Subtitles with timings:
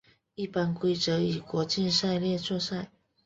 [0.33, 2.89] 一般规则以国际赛例作赛。